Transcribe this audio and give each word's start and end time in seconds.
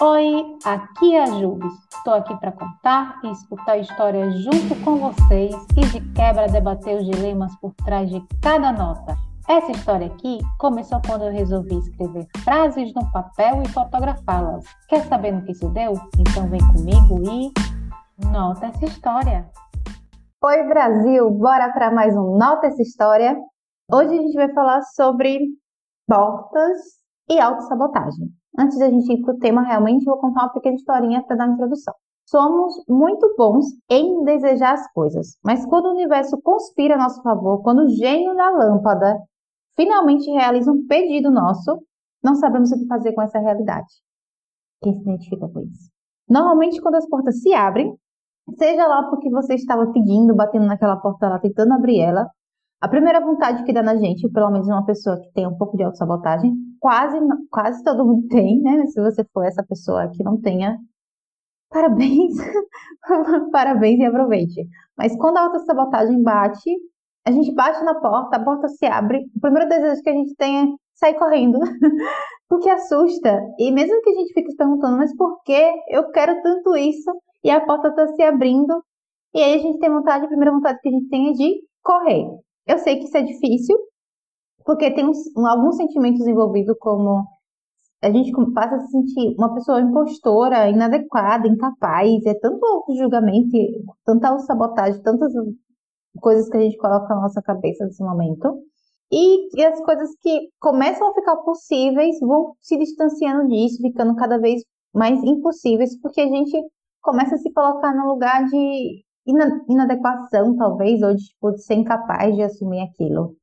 Oi, 0.00 0.58
aqui 0.64 1.14
é 1.14 1.22
a 1.22 1.26
Jubes. 1.26 1.72
Estou 1.94 2.14
aqui 2.14 2.36
para 2.40 2.50
contar 2.50 3.20
e 3.22 3.30
escutar 3.30 3.78
histórias 3.78 4.36
junto 4.40 4.74
com 4.84 4.96
vocês 4.96 5.54
e 5.76 5.86
de 5.86 6.00
quebra 6.14 6.48
debater 6.48 6.96
os 6.96 7.06
dilemas 7.06 7.54
por 7.60 7.72
trás 7.74 8.10
de 8.10 8.20
cada 8.42 8.72
nota. 8.72 9.16
Essa 9.48 9.70
história 9.70 10.08
aqui 10.08 10.40
começou 10.58 11.00
quando 11.06 11.26
eu 11.26 11.32
resolvi 11.32 11.78
escrever 11.78 12.26
frases 12.42 12.92
no 12.92 13.08
papel 13.12 13.62
e 13.62 13.68
fotografá-las. 13.68 14.64
Quer 14.88 15.04
saber 15.04 15.30
no 15.30 15.44
que 15.44 15.52
isso 15.52 15.68
deu? 15.68 15.92
Então 16.18 16.48
vem 16.48 16.60
comigo 16.72 17.22
e 17.30 17.52
nota 18.32 18.66
essa 18.66 18.86
história. 18.86 19.48
Oi 20.42 20.62
Brasil, 20.64 21.30
bora 21.30 21.72
para 21.72 21.92
mais 21.92 22.16
um 22.16 22.36
Nota 22.36 22.66
essa 22.66 22.82
história. 22.82 23.36
Hoje 23.92 24.12
a 24.12 24.22
gente 24.22 24.34
vai 24.34 24.52
falar 24.52 24.82
sobre 24.82 25.38
portas 26.08 26.78
e 27.30 27.38
autossabotagem. 27.38 28.43
Antes 28.58 28.78
da 28.78 28.88
gente 28.88 29.12
ir 29.12 29.20
para 29.22 29.34
o 29.34 29.38
tema, 29.38 29.62
realmente 29.62 30.04
vou 30.04 30.16
contar 30.18 30.44
uma 30.44 30.52
pequena 30.52 30.76
historinha 30.76 31.22
para 31.22 31.36
dar 31.36 31.46
uma 31.46 31.54
introdução. 31.54 31.94
Somos 32.26 32.82
muito 32.88 33.34
bons 33.36 33.66
em 33.90 34.24
desejar 34.24 34.74
as 34.74 34.92
coisas, 34.92 35.36
mas 35.44 35.66
quando 35.66 35.86
o 35.86 35.92
universo 35.92 36.40
conspira 36.40 36.94
a 36.94 36.98
nosso 36.98 37.22
favor, 37.22 37.62
quando 37.62 37.80
o 37.80 37.88
gênio 37.88 38.34
da 38.34 38.50
lâmpada 38.50 39.18
finalmente 39.76 40.30
realiza 40.30 40.72
um 40.72 40.86
pedido 40.86 41.30
nosso, 41.30 41.78
não 42.22 42.34
sabemos 42.34 42.72
o 42.72 42.78
que 42.78 42.86
fazer 42.86 43.12
com 43.12 43.20
essa 43.20 43.38
realidade. 43.38 43.88
Quem 44.82 44.94
se 44.94 45.02
identifica 45.02 45.48
com 45.48 45.60
isso? 45.60 45.90
Normalmente, 46.28 46.80
quando 46.80 46.94
as 46.94 47.06
portas 47.08 47.42
se 47.42 47.52
abrem, 47.52 47.94
seja 48.56 48.86
lá 48.86 49.02
porque 49.10 49.28
você 49.28 49.54
estava 49.54 49.92
pedindo, 49.92 50.34
batendo 50.34 50.64
naquela 50.64 50.96
porta 50.96 51.28
lá, 51.28 51.38
tentando 51.38 51.74
abrir 51.74 52.00
ela, 52.00 52.30
a 52.80 52.88
primeira 52.88 53.20
vontade 53.20 53.64
que 53.64 53.72
dá 53.72 53.82
na 53.82 53.96
gente, 53.96 54.28
pelo 54.30 54.50
menos 54.50 54.66
uma 54.66 54.84
pessoa 54.84 55.20
que 55.20 55.30
tem 55.32 55.46
um 55.46 55.56
pouco 55.56 55.76
de 55.76 55.82
autossabotagem, 55.82 56.54
quase, 56.84 57.18
quase 57.50 57.82
todo 57.82 58.04
mundo 58.04 58.28
tem, 58.28 58.60
né? 58.60 58.84
Se 58.88 59.00
você 59.00 59.24
for 59.32 59.42
essa 59.46 59.62
pessoa 59.64 60.10
que 60.10 60.22
não 60.22 60.38
tenha, 60.38 60.76
parabéns, 61.72 62.34
parabéns 63.50 64.00
e 64.00 64.04
aproveite. 64.04 64.68
Mas 64.94 65.16
quando 65.16 65.38
a 65.38 65.44
autossabotagem 65.44 66.22
bate, 66.22 66.70
a 67.26 67.32
gente 67.32 67.54
bate 67.54 67.82
na 67.82 67.94
porta, 67.98 68.36
a 68.36 68.44
porta 68.44 68.68
se 68.68 68.84
abre, 68.84 69.24
o 69.34 69.40
primeiro 69.40 69.66
desejo 69.66 70.02
que 70.02 70.10
a 70.10 70.12
gente 70.12 70.34
tem 70.36 70.58
é 70.60 70.66
sair 70.94 71.14
correndo, 71.14 71.58
porque 72.50 72.68
assusta. 72.68 73.40
E 73.58 73.70
mesmo 73.70 74.02
que 74.02 74.10
a 74.10 74.14
gente 74.14 74.34
fique 74.34 74.50
se 74.50 74.56
perguntando, 74.56 74.98
mas 74.98 75.16
por 75.16 75.42
que 75.42 75.72
eu 75.88 76.10
quero 76.12 76.42
tanto 76.42 76.76
isso? 76.76 77.10
E 77.42 77.50
a 77.50 77.64
porta 77.64 77.88
está 77.88 78.06
se 78.08 78.22
abrindo, 78.22 78.84
e 79.34 79.40
aí 79.42 79.54
a 79.54 79.58
gente 79.58 79.78
tem 79.78 79.90
vontade, 79.90 80.26
a 80.26 80.28
primeira 80.28 80.52
vontade 80.52 80.78
que 80.82 80.88
a 80.88 80.92
gente 80.92 81.08
tem 81.08 81.30
é 81.30 81.32
de 81.32 81.62
correr. 81.82 82.26
Eu 82.66 82.78
sei 82.78 82.98
que 82.98 83.04
isso 83.04 83.16
é 83.16 83.22
difícil, 83.22 83.78
porque 84.64 84.90
tem 84.90 85.06
uns, 85.06 85.18
alguns 85.36 85.76
sentimentos 85.76 86.26
envolvidos, 86.26 86.76
como 86.78 87.24
a 88.02 88.10
gente 88.10 88.32
passa 88.52 88.76
a 88.76 88.80
se 88.80 88.90
sentir 88.90 89.34
uma 89.38 89.54
pessoa 89.54 89.80
impostora, 89.80 90.68
inadequada, 90.68 91.48
incapaz, 91.48 92.24
é 92.26 92.34
tanto 92.34 92.84
julgamento, 92.96 93.56
tanta 94.04 94.38
sabotagem, 94.40 95.02
tantas 95.02 95.32
coisas 96.20 96.48
que 96.48 96.56
a 96.56 96.60
gente 96.60 96.76
coloca 96.76 97.14
na 97.14 97.22
nossa 97.22 97.42
cabeça 97.42 97.84
nesse 97.84 98.02
momento. 98.02 98.62
E, 99.10 99.58
e 99.58 99.64
as 99.64 99.80
coisas 99.84 100.10
que 100.20 100.48
começam 100.60 101.08
a 101.08 101.14
ficar 101.14 101.36
possíveis 101.38 102.18
vão 102.20 102.54
se 102.60 102.76
distanciando 102.76 103.48
disso, 103.48 103.80
ficando 103.80 104.14
cada 104.16 104.38
vez 104.38 104.62
mais 104.92 105.22
impossíveis, 105.22 105.98
porque 106.00 106.20
a 106.20 106.26
gente 106.26 106.58
começa 107.00 107.34
a 107.34 107.38
se 107.38 107.52
colocar 107.52 107.94
no 107.94 108.08
lugar 108.08 108.44
de 108.46 109.04
inadequação, 109.68 110.56
talvez, 110.56 111.02
ou 111.02 111.14
de, 111.14 111.24
tipo, 111.24 111.52
de 111.52 111.62
ser 111.62 111.74
incapaz 111.74 112.34
de 112.34 112.42
assumir 112.42 112.80
aquilo. 112.82 113.36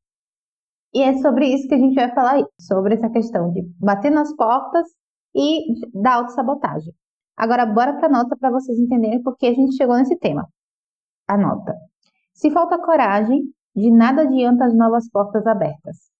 E 0.94 1.02
é 1.02 1.18
sobre 1.20 1.48
isso 1.48 1.68
que 1.68 1.76
a 1.76 1.78
gente 1.78 1.96
vai 1.96 2.14
falar, 2.14 2.44
sobre 2.60 2.96
essa 2.96 3.10
questão 3.10 3.52
de 3.52 3.62
bater 3.80 4.12
nas 4.12 4.36
portas 4.36 4.88
e 5.34 5.74
da 5.94 6.16
autossabotagem. 6.16 6.94
Agora, 7.38 7.66
bora 7.66 7.94
para 7.94 8.08
a 8.08 8.12
nota 8.12 8.36
para 8.36 8.52
vocês 8.52 8.78
entenderem 8.78 9.22
por 9.24 9.38
que 9.38 9.48
a 9.48 9.54
gente 9.54 9.76
chegou 9.76 9.96
nesse 9.96 10.18
tema. 10.18 10.48
A 11.28 11.38
nota. 11.38 11.74
Se 12.34 12.52
falta 12.52 12.78
coragem, 12.78 13.44
de 13.76 13.90
nada 13.90 14.24
adianta 14.24 14.66
as 14.66 14.76
novas 14.76 15.10
portas 15.10 15.48
abertas. 15.48 16.12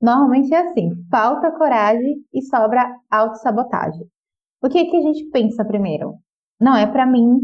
Normalmente 0.00 0.54
é 0.54 0.58
assim, 0.58 0.90
falta 1.10 1.50
coragem 1.50 2.24
e 2.32 2.42
sobra 2.42 2.94
autossabotagem. 3.10 4.06
O 4.62 4.68
que, 4.68 4.78
é 4.78 4.84
que 4.84 4.96
a 4.96 5.00
gente 5.00 5.24
pensa 5.30 5.64
primeiro? 5.64 6.16
Não 6.60 6.76
é 6.76 6.86
para 6.86 7.06
mim, 7.06 7.40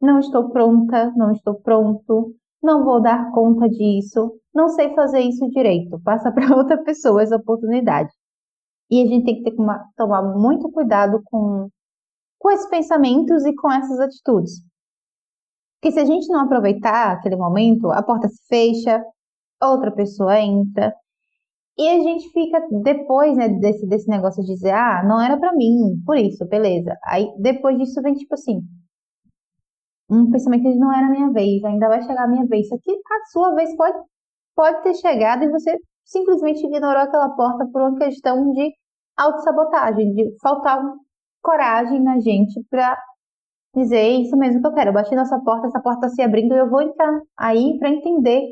não 0.00 0.18
estou 0.18 0.50
pronta, 0.50 1.12
não 1.14 1.30
estou 1.30 1.60
pronto, 1.60 2.34
não 2.62 2.84
vou 2.84 3.00
dar 3.00 3.30
conta 3.32 3.68
disso, 3.68 4.38
não 4.54 4.68
sei 4.68 4.94
fazer 4.94 5.20
isso 5.20 5.48
direito, 5.50 6.00
passa 6.02 6.30
para 6.30 6.44
outra 6.56 6.82
pessoa 6.82 7.22
essa 7.22 7.36
oportunidade. 7.36 8.10
E 8.90 9.02
a 9.02 9.06
gente 9.06 9.24
tem 9.24 9.42
que 9.42 9.50
ter 9.50 9.60
uma, 9.60 9.84
tomar 9.96 10.22
muito 10.22 10.70
cuidado 10.70 11.22
com, 11.24 11.68
com 12.38 12.50
esses 12.50 12.68
pensamentos 12.68 13.44
e 13.44 13.54
com 13.54 13.72
essas 13.72 13.98
atitudes. 13.98 14.62
Porque 15.80 15.92
se 15.92 16.00
a 16.00 16.04
gente 16.04 16.28
não 16.28 16.40
aproveitar 16.40 17.12
aquele 17.12 17.36
momento, 17.36 17.90
a 17.90 18.02
porta 18.02 18.28
se 18.28 18.46
fecha, 18.46 19.02
outra 19.60 19.90
pessoa 19.90 20.38
entra, 20.38 20.94
e 21.76 21.88
a 21.88 21.98
gente 22.00 22.28
fica 22.30 22.60
depois, 22.82 23.36
né, 23.36 23.48
desse, 23.48 23.86
desse 23.86 24.08
negócio 24.08 24.42
de 24.44 24.52
dizer, 24.52 24.72
ah, 24.72 25.02
não 25.04 25.20
era 25.20 25.38
para 25.38 25.54
mim, 25.54 26.00
por 26.04 26.16
isso, 26.16 26.46
beleza. 26.46 26.96
Aí 27.04 27.32
depois 27.38 27.78
disso 27.78 28.00
vem 28.02 28.14
tipo 28.14 28.34
assim, 28.34 28.62
um 30.12 30.30
pensamento 30.30 30.64
de 30.64 30.78
não 30.78 30.92
era 30.92 31.08
minha 31.08 31.30
vez, 31.30 31.64
ainda 31.64 31.88
vai 31.88 32.02
chegar 32.02 32.24
a 32.24 32.28
minha 32.28 32.46
vez. 32.46 32.66
Isso 32.66 32.74
aqui, 32.74 32.92
a 32.92 33.26
sua 33.30 33.54
vez 33.54 33.74
pode, 33.76 33.98
pode 34.54 34.82
ter 34.82 34.94
chegado 34.94 35.44
e 35.44 35.50
você 35.50 35.78
simplesmente 36.04 36.64
ignorou 36.66 37.02
aquela 37.02 37.30
porta 37.30 37.66
por 37.72 37.80
uma 37.82 37.98
questão 37.98 38.52
de 38.52 38.72
autossabotagem, 39.16 40.14
de 40.14 40.36
faltar 40.42 40.82
coragem 41.42 42.02
na 42.02 42.20
gente 42.20 42.62
para 42.70 42.98
dizer 43.74 44.08
isso 44.20 44.36
mesmo 44.36 44.60
que 44.60 44.66
eu 44.66 44.74
quero. 44.74 44.90
Eu 44.90 44.94
bati 44.94 45.14
nessa 45.14 45.38
porta, 45.40 45.66
essa 45.66 45.80
porta 45.80 46.08
se 46.08 46.22
abrindo 46.22 46.54
e 46.54 46.58
eu 46.58 46.68
vou 46.68 46.82
entrar 46.82 47.20
aí 47.38 47.78
para 47.78 47.88
entender, 47.88 48.42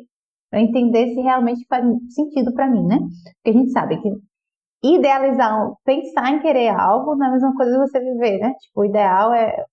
para 0.50 0.60
entender 0.60 1.14
se 1.14 1.20
realmente 1.20 1.66
faz 1.68 1.84
sentido 2.10 2.52
para 2.54 2.68
mim, 2.68 2.86
né? 2.86 2.98
Porque 2.98 3.50
a 3.50 3.52
gente 3.52 3.70
sabe 3.70 4.00
que 4.00 4.10
idealizar, 4.82 5.72
pensar 5.84 6.32
em 6.32 6.40
querer 6.40 6.68
algo 6.68 7.14
não 7.14 7.26
é 7.26 7.28
a 7.28 7.32
mesma 7.32 7.54
coisa 7.54 7.72
que 7.72 7.78
você 7.78 8.00
viver, 8.00 8.38
né? 8.38 8.54
Tipo, 8.54 8.80
o 8.80 8.84
ideal 8.84 9.32
é 9.34 9.64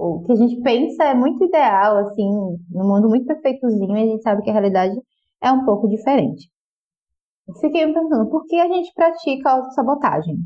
o 0.00 0.24
que 0.24 0.32
a 0.32 0.36
gente 0.36 0.60
pensa 0.62 1.04
é 1.04 1.14
muito 1.14 1.44
ideal, 1.44 1.98
assim, 1.98 2.28
no 2.70 2.84
mundo 2.84 3.08
muito 3.08 3.26
perfeitozinho, 3.26 3.96
e 3.96 4.02
a 4.02 4.06
gente 4.06 4.22
sabe 4.22 4.42
que 4.42 4.50
a 4.50 4.52
realidade 4.52 4.98
é 5.42 5.52
um 5.52 5.64
pouco 5.64 5.88
diferente. 5.88 6.48
Fiquei 7.60 7.84
me 7.84 7.92
perguntando, 7.92 8.30
por 8.30 8.46
que 8.46 8.56
a 8.56 8.68
gente 8.68 8.92
pratica 8.94 9.50
autossabotagem? 9.50 10.36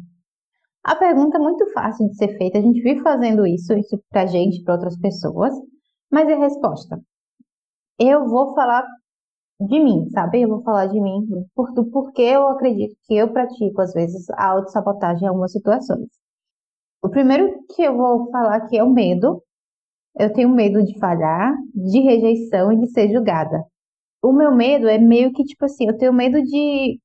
A 0.83 0.97
pergunta 0.97 1.39
é 1.39 1.41
muito 1.41 1.71
fácil 1.73 2.09
de 2.09 2.17
ser 2.17 2.37
feita, 2.37 2.59
a 2.59 2.63
gente 2.63 2.81
vive 2.81 3.01
fazendo 3.03 3.47
isso, 3.47 3.73
isso 3.75 4.03
pra 4.11 4.27
gente, 4.27 4.63
para 4.63 4.75
outras 4.75 4.99
pessoas, 4.99 5.55
mas 6.11 6.29
a 6.29 6.37
resposta. 6.37 7.01
Eu 7.99 8.29
vou 8.29 8.55
falar 8.55 8.85
de 9.61 9.81
mim, 9.81 10.09
sabe? 10.11 10.43
Eu 10.43 10.49
vou 10.49 10.63
falar 10.63 10.87
de 10.87 11.01
mim, 11.01 11.27
por, 11.55 11.73
porque 11.91 12.23
eu 12.23 12.49
acredito 12.49 12.97
que 13.05 13.15
eu 13.15 13.33
pratico, 13.33 13.81
às 13.81 13.93
vezes, 13.93 14.29
a 14.31 14.51
autossabotagem 14.51 15.25
em 15.25 15.29
algumas 15.29 15.53
situações. 15.53 16.09
O 17.03 17.09
primeiro 17.11 17.63
que 17.75 17.83
eu 17.83 17.97
vou 17.97 18.31
falar 18.31 18.57
aqui 18.57 18.79
é 18.79 18.83
o 18.83 18.91
medo. 18.91 19.43
Eu 20.19 20.33
tenho 20.33 20.49
medo 20.49 20.83
de 20.85 20.99
falhar, 20.99 21.55
de 21.75 22.01
rejeição 22.01 22.73
e 22.73 22.79
de 22.79 22.89
ser 22.91 23.11
julgada. 23.11 23.65
O 24.23 24.33
meu 24.33 24.55
medo 24.55 24.89
é 24.89 24.99
meio 24.99 25.33
que 25.33 25.45
tipo 25.45 25.65
assim, 25.65 25.89
eu 25.89 25.97
tenho 25.97 26.13
medo 26.13 26.43
de 26.43 26.99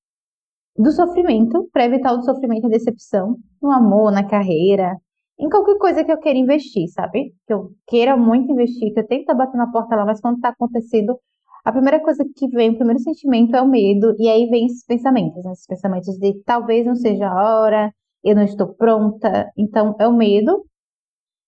do 0.78 0.92
sofrimento, 0.92 1.70
para 1.74 1.86
evitar 1.86 2.14
o 2.14 2.22
sofrimento 2.24 2.64
e 2.64 2.68
a 2.68 2.70
decepção, 2.70 3.36
no 3.62 3.70
amor, 3.70 4.12
na 4.14 4.26
carreira, 4.26 4.96
em 5.38 5.50
qualquer 5.50 5.78
coisa 5.78 6.04
que 6.04 6.12
eu 6.12 6.18
queira 6.20 6.40
investir, 6.40 6.88
sabe? 6.90 7.34
Que 7.46 7.54
eu 7.54 7.72
queira 7.88 8.16
muito 8.16 8.52
investir, 8.52 8.94
que 8.94 9.00
eu 9.00 9.08
tento 9.08 9.36
bater 9.36 9.58
na 9.58 9.72
porta 9.72 9.96
lá, 9.96 10.06
mas 10.06 10.22
quando 10.22 10.36
está 10.36 10.50
acontecendo, 10.50 11.20
a 11.66 11.72
primeira 11.72 12.00
coisa 12.02 12.26
que 12.36 12.48
vem, 12.48 12.72
o 12.72 12.78
primeiro 12.78 13.00
sentimento 13.02 13.56
é 13.56 13.62
o 13.62 13.68
medo, 13.68 14.16
e 14.18 14.30
aí 14.30 14.48
vem 14.50 14.66
esses 14.66 14.86
pensamentos, 14.86 15.44
né? 15.44 15.52
esses 15.52 15.66
pensamentos 15.68 16.18
de 16.18 16.42
talvez 16.46 16.86
não 16.86 16.96
seja 16.96 17.28
a 17.28 17.62
hora, 17.62 17.94
eu 18.24 18.36
não 18.36 18.44
estou 18.44 18.68
pronta. 18.74 19.52
Então, 19.58 19.96
é 20.00 20.08
o 20.08 20.14
medo. 20.14 20.66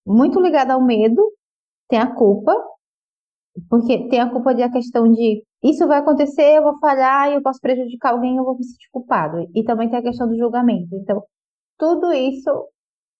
Muito 0.05 0.39
ligado 0.41 0.71
ao 0.71 0.81
medo, 0.83 1.21
tem 1.91 1.99
a 1.99 2.15
culpa, 2.15 2.55
porque 3.69 4.07
tem 4.09 4.19
a 4.19 4.29
culpa 4.31 4.55
de 4.55 4.63
a 4.63 4.71
questão 4.71 5.11
de 5.11 5.43
isso 5.63 5.87
vai 5.87 5.99
acontecer, 5.99 6.57
eu 6.57 6.63
vou 6.63 6.79
falhar, 6.79 7.31
eu 7.31 7.41
posso 7.41 7.59
prejudicar 7.61 8.13
alguém, 8.13 8.37
eu 8.37 8.43
vou 8.43 8.57
me 8.57 8.63
sentir 8.63 8.89
culpado. 8.91 9.47
E 9.53 9.63
também 9.63 9.89
tem 9.89 9.99
a 9.99 10.01
questão 10.01 10.27
do 10.27 10.35
julgamento. 10.37 10.95
Então, 10.95 11.23
tudo 11.77 12.11
isso 12.13 12.49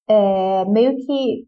é, 0.08 0.66
meio 0.66 0.98
que 0.98 1.48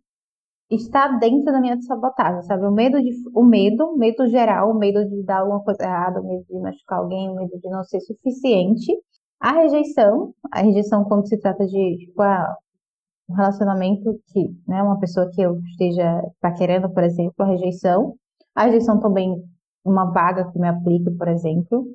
está 0.70 1.08
dentro 1.20 1.46
da 1.52 1.62
minha 1.62 1.82
sabotagem, 1.82 2.44
sabe? 2.44 2.66
O 2.66 2.72
medo 2.72 3.02
de 3.02 3.12
o 3.34 3.44
medo, 3.44 3.98
medo 3.98 4.28
geral, 4.28 4.72
o 4.72 4.76
medo 4.78 5.06
de 5.10 5.24
dar 5.24 5.40
alguma 5.42 5.64
coisa 5.64 5.84
errada, 5.84 6.22
o 6.22 6.28
medo 6.28 6.46
de 6.50 6.60
machucar 6.60 7.00
alguém, 7.00 7.30
o 7.30 7.36
medo 7.36 7.60
de 7.60 7.70
não 7.70 7.84
ser 7.84 8.02
suficiente 8.02 8.94
a 9.44 9.52
rejeição, 9.52 10.34
a 10.52 10.62
rejeição 10.62 11.04
quando 11.04 11.28
se 11.28 11.38
trata 11.38 11.66
de 11.68 11.98
tipo, 11.98 12.22
ah, 12.22 12.56
um 13.30 13.34
relacionamento 13.36 14.20
que, 14.28 14.50
né, 14.68 14.82
uma 14.84 15.00
pessoa 15.00 15.30
que 15.32 15.42
eu 15.42 15.60
esteja 15.72 16.22
paquerando, 16.42 16.90
por 16.94 17.04
exemplo, 17.04 17.34
a 17.40 17.46
rejeição. 17.46 18.16
A 18.56 18.66
rejeição 18.66 19.00
também, 19.00 19.36
uma 19.86 20.12
vaga 20.12 20.52
que 20.52 20.60
me 20.60 20.68
aplique, 20.68 21.12
por 21.12 21.28
exemplo. 21.28 21.86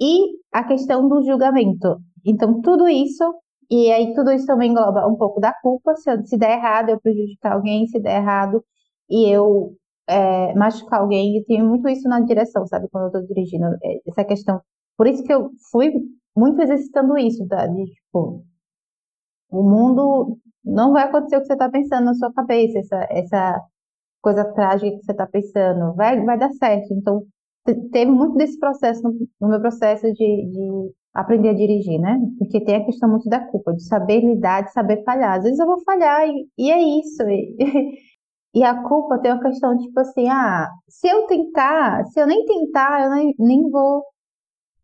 E 0.00 0.28
a 0.52 0.64
questão 0.64 1.08
do 1.08 1.22
julgamento. 1.24 1.98
Então, 2.24 2.60
tudo 2.62 2.88
isso 2.88 3.24
E 3.70 3.90
aí 3.92 4.14
tudo 4.14 4.32
isso 4.32 4.46
também 4.46 4.70
engloba 4.70 5.06
um 5.06 5.16
pouco 5.16 5.40
da 5.40 5.52
culpa, 5.52 5.94
se, 5.96 6.10
eu, 6.10 6.24
se 6.26 6.38
der 6.38 6.52
errado 6.58 6.88
eu 6.90 7.00
prejudicar 7.00 7.52
alguém, 7.54 7.86
se 7.86 8.00
der 8.00 8.16
errado 8.22 8.64
e 9.10 9.28
eu 9.30 9.74
é, 10.08 10.54
machucar 10.54 11.00
alguém, 11.00 11.36
e 11.38 11.44
tem 11.44 11.62
muito 11.62 11.88
isso 11.88 12.08
na 12.08 12.20
direção, 12.20 12.66
sabe, 12.66 12.88
quando 12.90 13.06
eu 13.06 13.12
tô 13.22 13.26
dirigindo, 13.28 13.66
é, 13.84 14.00
essa 14.08 14.24
questão. 14.24 14.60
Por 14.96 15.06
isso 15.06 15.22
que 15.24 15.32
eu 15.32 15.50
fui 15.70 15.92
muito 16.36 16.60
exercitando 16.62 17.18
isso, 17.18 17.46
tá? 17.48 17.66
De, 17.66 17.84
tipo, 17.86 18.44
o 19.50 19.62
mundo 19.62 20.38
não 20.68 20.92
vai 20.92 21.04
acontecer 21.04 21.36
o 21.36 21.40
que 21.40 21.46
você 21.46 21.54
está 21.54 21.68
pensando 21.68 22.04
na 22.04 22.14
sua 22.14 22.32
cabeça, 22.32 22.78
essa, 22.78 23.06
essa 23.10 23.60
coisa 24.22 24.44
trágica 24.44 24.96
que 24.98 25.04
você 25.04 25.12
está 25.12 25.26
pensando, 25.26 25.94
vai, 25.94 26.22
vai 26.24 26.38
dar 26.38 26.50
certo. 26.52 26.92
Então, 26.92 27.24
teve 27.92 28.10
muito 28.10 28.36
desse 28.36 28.58
processo 28.58 29.02
no, 29.02 29.28
no 29.40 29.48
meu 29.48 29.60
processo 29.60 30.06
de, 30.12 30.14
de, 30.14 30.92
aprender 31.14 31.50
a 31.50 31.54
dirigir, 31.54 32.00
né? 32.00 32.18
Porque 32.38 32.60
tem 32.64 32.76
a 32.76 32.84
questão 32.84 33.08
muito 33.08 33.28
da 33.28 33.40
culpa, 33.40 33.74
de 33.74 33.82
saber 33.84 34.20
lidar, 34.20 34.62
de 34.62 34.72
saber 34.72 35.02
falhar. 35.04 35.38
Às 35.38 35.44
vezes 35.44 35.58
eu 35.58 35.66
vou 35.66 35.82
falhar 35.84 36.28
e, 36.28 36.48
e 36.58 36.70
é 36.70 36.80
isso. 37.00 37.22
E, 37.28 37.56
e, 38.54 38.64
a 38.64 38.82
culpa 38.82 39.18
tem 39.18 39.32
uma 39.32 39.42
questão 39.42 39.76
tipo 39.78 39.98
assim, 40.00 40.28
ah, 40.28 40.68
se 40.88 41.08
eu 41.08 41.26
tentar, 41.26 42.04
se 42.06 42.20
eu 42.20 42.26
nem 42.26 42.44
tentar, 42.44 43.04
eu 43.04 43.10
nem, 43.14 43.34
nem 43.38 43.70
vou 43.70 44.04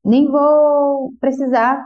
nem 0.05 0.31
vou 0.31 1.13
precisar 1.21 1.83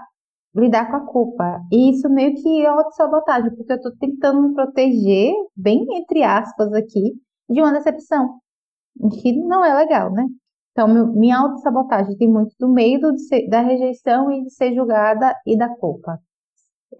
lidar 0.58 0.90
com 0.90 0.96
a 0.96 1.06
culpa. 1.06 1.60
E 1.72 1.90
isso 1.90 2.08
meio 2.08 2.34
que 2.34 2.62
é 2.62 2.66
auto-sabotagem, 2.66 3.54
porque 3.54 3.72
eu 3.72 3.76
estou 3.76 3.96
tentando 3.96 4.42
me 4.42 4.54
proteger, 4.54 5.32
bem 5.56 5.86
entre 5.96 6.22
aspas 6.22 6.72
aqui, 6.72 7.14
de 7.48 7.60
uma 7.60 7.72
decepção, 7.72 8.38
que 9.22 9.32
não 9.32 9.64
é 9.64 9.74
legal, 9.74 10.12
né? 10.12 10.26
Então, 10.72 10.86
meu, 10.86 11.06
minha 11.08 11.38
autossabotagem 11.38 12.16
tem 12.16 12.30
muito 12.30 12.54
do 12.58 12.68
medo 12.68 13.16
ser, 13.18 13.48
da 13.48 13.60
rejeição 13.60 14.30
e 14.30 14.44
de 14.44 14.50
ser 14.50 14.74
julgada 14.74 15.34
e 15.46 15.56
da 15.56 15.68
culpa. 15.68 16.20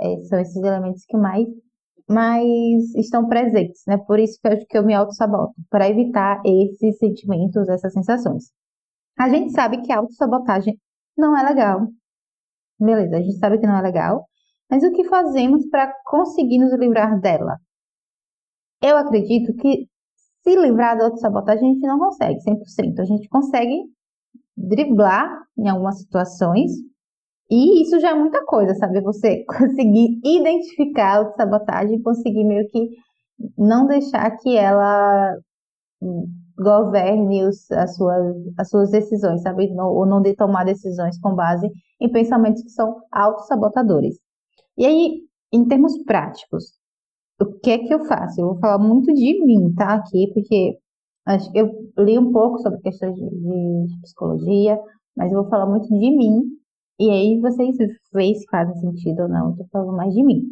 É, 0.01 0.21
são 0.23 0.39
esses 0.41 0.57
elementos 0.57 1.05
que 1.07 1.17
mais, 1.17 1.47
mais 2.09 2.95
estão 2.97 3.29
presentes, 3.29 3.83
né? 3.87 3.97
Por 3.99 4.19
isso 4.19 4.39
que 4.41 4.49
eu, 4.49 4.67
que 4.67 4.79
eu 4.79 4.85
me 4.85 4.95
autossaboto, 4.95 5.55
para 5.71 5.89
evitar 5.89 6.43
esses 6.45 6.99
sentimentos, 6.99 7.69
essas 7.69 7.93
sensações. 7.93 8.51
A 9.17 9.29
gente 9.29 9.53
sabe 9.53 9.83
que 9.83 9.93
a 9.93 9.99
autossabotagem 9.99 10.79
não 11.17 11.37
é 11.37 11.43
legal. 11.43 11.89
Beleza, 12.79 13.17
a 13.17 13.21
gente 13.21 13.39
sabe 13.39 13.59
que 13.59 13.67
não 13.67 13.77
é 13.77 13.83
legal, 13.83 14.27
mas 14.71 14.83
o 14.85 14.93
que 14.93 15.05
fazemos 15.05 15.67
para 15.67 15.93
conseguir 16.05 16.59
nos 16.59 16.73
livrar 16.79 17.21
dela? 17.21 17.59
Eu 18.83 18.97
acredito 18.97 19.55
que 19.55 19.89
se 20.43 20.57
livrar 20.57 20.97
da 20.97 21.07
autossabotagem 21.07 21.71
a 21.71 21.73
gente 21.75 21.87
não 21.87 21.99
consegue 21.99 22.41
100%. 22.41 23.01
A 23.01 23.05
gente 23.05 23.29
consegue 23.29 23.83
driblar 24.57 25.29
em 25.57 25.69
algumas 25.69 25.99
situações 25.99 26.71
e 27.51 27.83
isso 27.83 27.99
já 27.99 28.11
é 28.11 28.15
muita 28.15 28.45
coisa, 28.45 28.75
sabe? 28.75 29.01
Você 29.01 29.45
conseguir 29.49 30.21
identificar 30.25 31.15
a 31.15 31.17
autossabotagem 31.19 32.03
conseguir 32.03 32.45
meio 32.45 32.69
que 32.69 32.91
não 33.57 33.87
deixar 33.87 34.31
que 34.39 34.57
ela 34.57 35.37
governe 36.59 37.45
os, 37.45 37.71
as, 37.71 37.97
suas, 37.97 38.37
as 38.59 38.69
suas 38.69 38.91
decisões, 38.91 39.43
sabe? 39.43 39.73
Ou 39.81 40.05
não 40.07 40.21
de 40.21 40.35
tomar 40.35 40.65
decisões 40.65 41.19
com 41.21 41.35
base 41.35 41.71
em 42.01 42.11
pensamentos 42.11 42.63
que 42.63 42.71
são 42.71 43.01
autossabotadores. 43.13 44.19
E 44.77 44.85
aí, 44.87 45.23
em 45.53 45.67
termos 45.67 45.97
práticos, 46.05 46.73
o 47.41 47.47
que 47.47 47.71
é 47.71 47.79
que 47.79 47.95
eu 47.95 48.05
faço? 48.05 48.41
Eu 48.41 48.47
vou 48.49 48.59
falar 48.59 48.79
muito 48.79 49.13
de 49.15 49.45
mim, 49.45 49.73
tá? 49.75 49.95
Aqui, 49.95 50.31
porque 50.35 50.79
eu 51.55 51.71
li 51.99 52.19
um 52.19 52.33
pouco 52.33 52.59
sobre 52.59 52.81
questões 52.81 53.15
de, 53.15 53.23
de 53.23 54.01
psicologia, 54.03 54.79
mas 55.17 55.33
eu 55.33 55.43
vou 55.43 55.51
falar 55.51 55.67
muito 55.67 55.89
de 55.89 56.11
mim, 56.11 56.43
e 56.99 57.11
aí 57.11 57.41
vocês 57.41 57.77
veem 58.13 58.35
se 58.35 58.47
fazem 58.51 58.75
sentido 58.77 59.23
ou 59.23 59.29
não, 59.29 59.51
eu 59.51 59.57
tô 59.57 59.65
falando 59.71 59.97
mais 59.97 60.13
de 60.13 60.23
mim. 60.23 60.43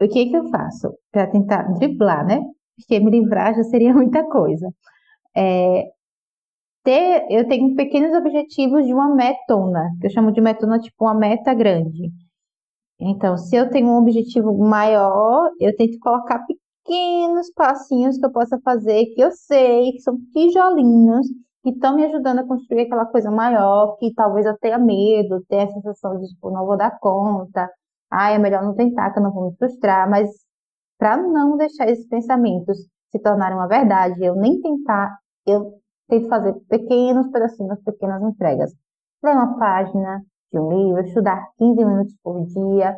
O 0.00 0.08
que 0.08 0.18
é 0.20 0.26
que 0.26 0.36
eu 0.36 0.48
faço? 0.50 0.94
Para 1.10 1.26
tentar 1.26 1.62
driblar, 1.74 2.26
né? 2.26 2.40
Porque 2.76 3.00
me 3.00 3.10
livrar 3.10 3.54
já 3.54 3.64
seria 3.64 3.92
muita 3.94 4.24
coisa. 4.24 4.72
É, 5.36 5.84
ter, 6.84 7.26
eu 7.30 7.48
tenho 7.48 7.74
pequenos 7.74 8.16
objetivos 8.16 8.86
de 8.86 8.94
uma 8.94 9.14
metona, 9.14 9.90
que 10.00 10.06
eu 10.06 10.10
chamo 10.10 10.32
de 10.32 10.40
metona 10.40 10.78
tipo 10.78 11.04
uma 11.04 11.14
meta 11.14 11.52
grande. 11.54 12.12
Então, 13.00 13.36
se 13.36 13.56
eu 13.56 13.70
tenho 13.70 13.88
um 13.88 13.98
objetivo 13.98 14.56
maior, 14.58 15.50
eu 15.60 15.76
tento 15.76 15.98
colocar 16.00 16.44
pequenos 16.46 17.50
passinhos 17.54 18.18
que 18.18 18.24
eu 18.26 18.32
possa 18.32 18.58
fazer, 18.64 19.06
que 19.14 19.20
eu 19.20 19.30
sei 19.32 19.92
que 19.92 20.00
são 20.00 20.18
tijolinhos, 20.32 21.26
que 21.62 21.70
estão 21.70 21.96
me 21.96 22.04
ajudando 22.06 22.40
a 22.40 22.46
construir 22.46 22.82
aquela 22.82 23.06
coisa 23.06 23.30
maior, 23.30 23.96
que 23.98 24.14
talvez 24.14 24.46
eu 24.46 24.56
tenha 24.58 24.78
medo, 24.78 25.44
tenha 25.48 25.64
a 25.64 25.68
sensação 25.72 26.18
de, 26.20 26.28
tipo, 26.28 26.50
não 26.50 26.64
vou 26.64 26.76
dar 26.76 26.98
conta, 27.00 27.70
ah, 28.10 28.30
é 28.30 28.38
melhor 28.38 28.62
não 28.62 28.74
tentar, 28.74 29.10
que 29.12 29.18
eu 29.18 29.22
não 29.22 29.32
vou 29.32 29.50
me 29.50 29.56
frustrar, 29.56 30.08
mas 30.08 30.30
para 30.98 31.16
não 31.16 31.56
deixar 31.56 31.88
esses 31.88 32.06
pensamentos 32.08 32.78
se 33.10 33.18
tornarem 33.20 33.56
uma 33.56 33.68
verdade, 33.68 34.24
eu 34.24 34.34
nem 34.34 34.60
tentar, 34.60 35.18
eu 35.46 35.80
tento 36.08 36.28
fazer 36.28 36.54
pequenos 36.68 37.28
pedacinhos, 37.28 37.78
pequenas 37.82 38.22
entregas. 38.22 38.72
Ler 39.22 39.32
uma 39.32 39.58
página, 39.58 40.22
de 40.52 40.58
um 40.58 40.70
livro, 40.70 41.00
estudar 41.02 41.46
15 41.58 41.84
minutos 41.84 42.14
por 42.22 42.44
dia, 42.46 42.96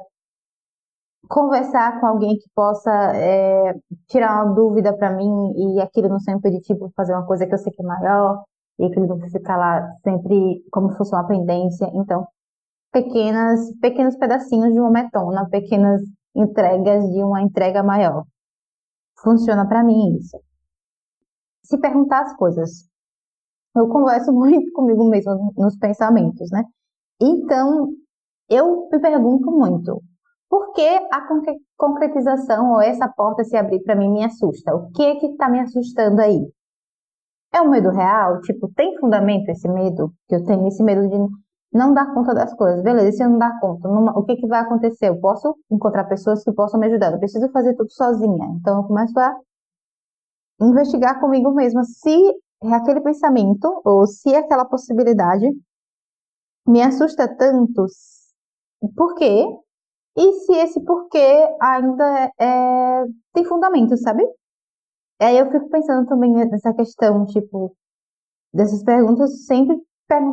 conversar 1.28 2.00
com 2.00 2.06
alguém 2.06 2.36
que 2.36 2.48
possa 2.54 2.90
é, 3.14 3.74
tirar 4.08 4.44
uma 4.44 4.54
dúvida 4.54 4.96
para 4.96 5.12
mim 5.12 5.52
e 5.56 5.80
aquilo 5.80 6.08
não 6.08 6.18
ser 6.18 6.32
impeditivo 6.32 6.90
fazer 6.96 7.12
uma 7.12 7.26
coisa 7.26 7.46
que 7.46 7.54
eu 7.54 7.58
sei 7.58 7.72
que 7.72 7.82
é 7.82 7.86
maior 7.86 8.42
e 8.78 8.86
aquilo 8.86 9.06
não 9.06 9.20
ficar 9.30 9.56
lá 9.56 9.94
sempre 10.02 10.64
como 10.70 10.90
se 10.90 10.96
fosse 10.96 11.14
uma 11.14 11.26
pendência. 11.26 11.90
Então, 11.94 12.26
pequenas, 12.92 13.72
pequenos 13.80 14.16
pedacinhos 14.16 14.72
de 14.72 14.80
uma 14.80 14.90
metona, 14.90 15.48
pequenas 15.50 16.00
entregas 16.38 17.04
de 17.10 17.22
uma 17.22 17.42
entrega 17.42 17.82
maior. 17.82 18.24
Funciona 19.22 19.66
para 19.66 19.82
mim 19.82 20.16
isso. 20.16 20.38
Se 21.62 21.78
perguntar 21.78 22.22
as 22.22 22.36
coisas. 22.36 22.88
Eu 23.76 23.88
converso 23.88 24.32
muito 24.32 24.72
comigo 24.72 25.08
mesmo 25.08 25.52
nos 25.56 25.76
pensamentos, 25.76 26.50
né? 26.50 26.64
Então, 27.20 27.90
eu 28.48 28.88
me 28.90 28.98
pergunto 29.00 29.50
muito, 29.50 30.00
por 30.48 30.72
que 30.72 30.88
a 30.88 31.26
concretização 31.76 32.72
ou 32.72 32.80
essa 32.80 33.08
porta 33.08 33.44
se 33.44 33.56
abrir 33.56 33.82
para 33.82 33.96
mim 33.96 34.10
me 34.10 34.24
assusta? 34.24 34.74
O 34.74 34.90
que 34.92 35.02
é 35.02 35.16
que 35.16 35.26
está 35.26 35.48
me 35.48 35.60
assustando 35.60 36.20
aí? 36.20 36.50
É 37.52 37.60
um 37.60 37.70
medo 37.70 37.90
real? 37.90 38.40
Tipo, 38.42 38.72
tem 38.74 38.96
fundamento 38.98 39.48
esse 39.48 39.68
medo? 39.68 40.12
Que 40.28 40.36
eu 40.36 40.44
tenho 40.44 40.66
esse 40.68 40.82
medo 40.82 41.08
de 41.08 41.16
não 41.72 41.92
dar 41.92 42.12
conta 42.14 42.34
das 42.34 42.54
coisas. 42.54 42.82
Beleza, 42.82 43.16
se 43.16 43.22
eu 43.22 43.30
não 43.30 43.38
dar 43.38 43.60
conta, 43.60 43.88
numa, 43.88 44.18
o 44.18 44.24
que, 44.24 44.36
que 44.36 44.46
vai 44.46 44.60
acontecer? 44.60 45.08
Eu 45.08 45.20
posso 45.20 45.56
encontrar 45.70 46.04
pessoas 46.04 46.42
que 46.42 46.52
possam 46.52 46.80
me 46.80 46.86
ajudar. 46.86 47.12
Eu 47.12 47.18
preciso 47.18 47.50
fazer 47.50 47.74
tudo 47.74 47.90
sozinha. 47.92 48.46
Então, 48.60 48.78
eu 48.78 48.84
começo 48.84 49.18
a 49.18 49.36
investigar 50.60 51.20
comigo 51.20 51.52
mesma 51.52 51.84
se 51.84 52.16
é 52.62 52.74
aquele 52.74 53.00
pensamento 53.00 53.80
ou 53.84 54.06
se 54.06 54.34
é 54.34 54.38
aquela 54.38 54.64
possibilidade 54.64 55.48
me 56.66 56.82
assusta 56.82 57.26
tanto. 57.36 57.86
Por 58.96 59.14
quê? 59.14 59.44
E 60.16 60.32
se 60.40 60.52
esse 60.52 60.80
porquê 60.84 61.56
ainda 61.60 62.32
é, 62.38 63.04
tem 63.32 63.44
fundamento, 63.44 63.96
sabe? 63.96 64.24
Aí 65.20 65.38
eu 65.38 65.50
fico 65.50 65.68
pensando 65.68 66.08
também 66.08 66.32
nessa 66.32 66.74
questão, 66.74 67.24
tipo, 67.26 67.76
dessas 68.52 68.82
perguntas 68.82 69.46
sempre 69.46 69.76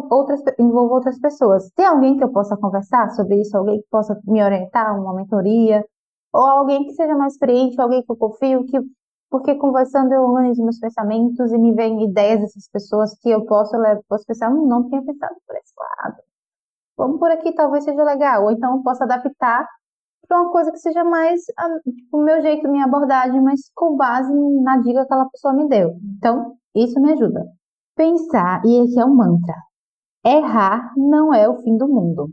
outras, 0.09 0.41
envolvo 0.59 0.95
outras 0.95 1.19
pessoas. 1.19 1.69
Tem 1.75 1.85
alguém 1.85 2.17
que 2.17 2.23
eu 2.23 2.31
possa 2.31 2.57
conversar 2.57 3.09
sobre 3.11 3.41
isso? 3.41 3.57
Alguém 3.57 3.81
que 3.81 3.87
possa 3.89 4.19
me 4.25 4.43
orientar, 4.43 4.99
uma 4.99 5.13
mentoria? 5.13 5.85
Ou 6.33 6.41
alguém 6.41 6.85
que 6.85 6.93
seja 6.93 7.15
mais 7.15 7.33
experiente, 7.33 7.79
alguém 7.79 8.03
que 8.03 8.11
eu 8.11 8.17
confio, 8.17 8.65
que 8.65 8.79
porque 9.29 9.55
conversando 9.55 10.13
eu 10.13 10.21
organizo 10.21 10.63
meus 10.63 10.79
pensamentos 10.79 11.51
e 11.51 11.57
me 11.57 11.73
vêm 11.73 12.03
ideias 12.03 12.39
dessas 12.41 12.69
pessoas 12.69 13.17
que 13.19 13.29
eu 13.29 13.45
posso, 13.45 13.75
pensar, 14.25 14.49
hum, 14.49 14.67
não 14.67 14.87
tinha 14.87 15.03
pensado 15.03 15.35
por 15.45 15.55
esse 15.57 15.73
lado. 15.77 16.17
Vamos 16.97 17.19
por 17.19 17.29
aqui, 17.31 17.53
talvez 17.53 17.83
seja 17.83 18.03
legal. 18.03 18.45
Ou 18.45 18.51
então 18.51 18.77
eu 18.77 18.83
posso 18.83 19.03
adaptar 19.03 19.67
para 20.27 20.41
uma 20.41 20.51
coisa 20.51 20.71
que 20.71 20.79
seja 20.79 21.03
mais 21.03 21.41
ah, 21.57 21.79
tipo, 21.83 22.17
o 22.17 22.23
meu 22.23 22.41
jeito, 22.41 22.69
minha 22.69 22.85
abordagem, 22.85 23.41
mas 23.41 23.61
com 23.75 23.95
base 23.95 24.33
na 24.61 24.77
dica 24.77 24.93
que 24.93 24.99
aquela 24.99 25.29
pessoa 25.29 25.53
me 25.53 25.67
deu. 25.67 25.97
Então, 26.17 26.55
isso 26.73 26.99
me 27.01 27.11
ajuda. 27.13 27.45
Pensar, 27.95 28.61
e 28.65 28.83
esse 28.83 28.99
é 28.99 29.05
um 29.05 29.15
mantra. 29.15 29.55
Errar 30.25 30.93
não 30.97 31.33
é 31.33 31.47
o 31.47 31.61
fim 31.61 31.77
do 31.77 31.87
mundo. 31.87 32.29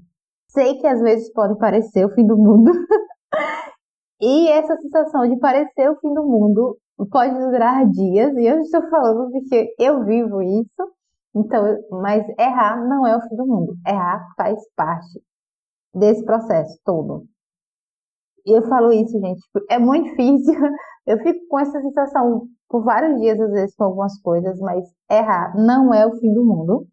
Sei 0.48 0.78
que 0.78 0.86
às 0.86 1.00
vezes 1.00 1.32
pode 1.32 1.58
parecer 1.58 2.06
o 2.06 2.14
fim 2.14 2.26
do 2.26 2.36
mundo. 2.36 2.70
e 4.20 4.48
essa 4.48 4.76
sensação 4.78 5.28
de 5.28 5.38
parecer 5.38 5.90
o 5.90 5.96
fim 6.00 6.12
do 6.14 6.22
mundo 6.22 6.78
pode 7.10 7.34
durar 7.34 7.86
dias, 7.90 8.34
e 8.36 8.46
eu 8.46 8.60
estou 8.60 8.88
falando 8.88 9.30
porque 9.30 9.74
eu 9.78 10.04
vivo 10.04 10.42
isso. 10.42 10.92
Então, 11.34 11.64
mas 11.90 12.24
errar 12.38 12.86
não 12.86 13.06
é 13.06 13.16
o 13.16 13.20
fim 13.22 13.36
do 13.36 13.46
mundo. 13.46 13.76
Errar 13.86 14.26
faz 14.36 14.58
parte 14.76 15.22
desse 15.94 16.24
processo 16.24 16.78
todo. 16.84 17.26
E 18.46 18.56
eu 18.56 18.62
falo 18.68 18.92
isso, 18.92 19.18
gente, 19.20 19.40
tipo, 19.40 19.64
é 19.70 19.78
muito 19.78 20.10
difícil. 20.10 20.54
Eu 21.04 21.18
fico 21.18 21.40
com 21.48 21.58
essa 21.58 21.80
sensação 21.80 22.46
por 22.68 22.84
vários 22.84 23.20
dias, 23.20 23.40
às 23.40 23.50
vezes, 23.50 23.74
com 23.74 23.82
algumas 23.82 24.20
coisas, 24.20 24.60
mas 24.60 24.84
errar 25.10 25.52
não 25.56 25.92
é 25.92 26.06
o 26.06 26.16
fim 26.16 26.32
do 26.32 26.44
mundo. 26.44 26.86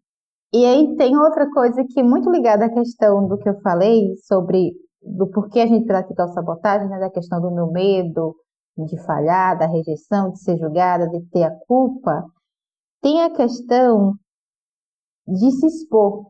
E 0.52 0.64
aí 0.66 0.96
tem 0.96 1.16
outra 1.16 1.48
coisa 1.50 1.84
que 1.84 2.00
é 2.00 2.02
muito 2.02 2.28
ligada 2.30 2.64
à 2.64 2.72
questão 2.72 3.26
do 3.28 3.38
que 3.38 3.48
eu 3.48 3.60
falei 3.60 4.16
sobre 4.24 4.72
do 5.00 5.28
porquê 5.28 5.60
a 5.60 5.66
gente 5.66 5.86
pratica 5.86 6.24
a 6.24 6.28
sabotagem, 6.28 6.88
né, 6.88 6.98
da 6.98 7.08
questão 7.08 7.40
do 7.40 7.50
meu 7.50 7.70
medo 7.70 8.34
de 8.76 8.98
falhar, 9.04 9.58
da 9.58 9.66
rejeição, 9.66 10.32
de 10.32 10.40
ser 10.40 10.58
julgada, 10.58 11.08
de 11.08 11.20
ter 11.26 11.44
a 11.44 11.56
culpa, 11.66 12.24
tem 13.00 13.22
a 13.22 13.30
questão 13.30 14.14
de 15.26 15.50
se 15.52 15.66
expor. 15.66 16.26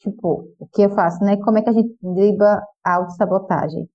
Tipo, 0.00 0.48
o 0.58 0.66
que 0.68 0.82
eu 0.82 0.90
faço, 0.90 1.24
né? 1.24 1.36
Como 1.38 1.58
é 1.58 1.62
que 1.62 1.70
a 1.70 1.72
gente 1.72 1.96
dribla 2.00 2.62
a 2.84 2.94
autossabotagem? 2.94 3.88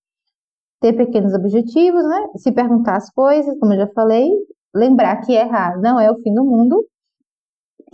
Ter 0.82 0.94
pequenos 0.94 1.34
objetivos, 1.34 2.04
né? 2.04 2.28
Se 2.38 2.52
perguntar 2.52 2.98
as 2.98 3.10
coisas, 3.10 3.58
como 3.58 3.74
eu 3.74 3.80
já 3.80 3.88
falei, 3.94 4.30
lembrar 4.76 5.22
que 5.22 5.32
errar 5.32 5.80
não 5.80 6.00
é 6.00 6.12
o 6.12 6.22
fim 6.22 6.34
do 6.34 6.44
mundo 6.44 6.86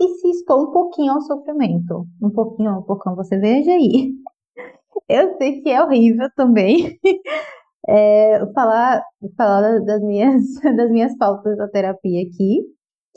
e 0.00 0.08
se 0.16 0.30
expor 0.30 0.68
um 0.68 0.72
pouquinho 0.72 1.12
ao 1.12 1.20
sofrimento. 1.22 2.06
Um 2.22 2.30
pouquinho, 2.30 2.78
um 2.78 2.82
pouquinho, 2.82 3.16
você 3.16 3.38
veja 3.38 3.72
aí. 3.72 4.14
Eu 5.08 5.36
sei 5.36 5.60
que 5.60 5.70
é 5.70 5.82
horrível 5.82 6.28
também 6.36 6.98
é, 7.88 8.40
falar, 8.54 9.02
falar 9.36 9.80
das 9.80 10.00
minhas, 10.02 10.44
das 10.76 10.90
minhas 10.90 11.16
pautas 11.16 11.56
da 11.56 11.68
terapia 11.68 12.22
aqui, 12.22 12.62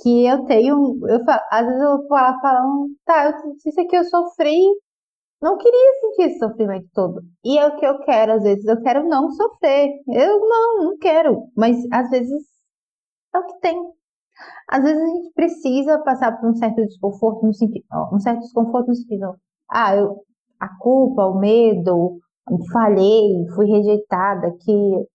que 0.02 0.26
eu 0.26 0.44
tenho, 0.46 1.00
eu, 1.08 1.20
às 1.52 1.66
vezes 1.66 1.82
eu 1.82 1.98
vou 1.98 2.08
falar 2.08 2.40
falando, 2.42 2.90
tá, 3.06 3.26
eu, 3.28 3.54
isso 3.64 3.80
aqui 3.80 3.96
eu 3.96 4.04
sofri, 4.06 4.60
não 5.44 5.58
queria 5.58 5.94
sentir 6.00 6.22
esse 6.30 6.40
sofrimento 6.40 6.88
todo. 6.94 7.22
E 7.44 7.58
é 7.58 7.68
o 7.68 7.76
que 7.76 7.86
eu 7.86 8.00
quero, 8.00 8.32
às 8.34 8.44
vezes, 8.44 8.66
eu 8.66 8.82
quero 8.82 9.08
não 9.08 9.30
sofrer. 9.32 9.90
Eu 10.08 10.40
não, 10.40 10.84
não 10.86 10.98
quero. 10.98 11.50
Mas 11.56 11.78
às 11.92 12.10
vezes 12.10 12.44
é 13.36 13.40
o 13.40 13.46
que 13.46 13.60
tem. 13.60 13.76
Às 14.70 14.84
vezes 14.84 15.02
a 15.02 15.08
gente 15.08 15.34
precisa 15.34 16.00
passar 16.00 16.40
por 16.40 16.50
um 16.50 16.56
certo 16.56 16.82
desconforto 16.86 17.46
no 17.46 17.54
sentido, 17.54 17.86
um 18.12 18.20
certo 18.20 18.40
desconforto 18.40 18.88
no 18.88 18.96
sentido, 18.96 19.36
ah, 19.70 19.96
eu, 19.96 20.24
a 20.60 20.70
culpa, 20.80 21.26
o 21.28 21.40
medo, 21.40 22.20
falhei, 22.72 23.46
fui 23.56 23.66
rejeitada, 23.68 24.52
que 24.62 25.08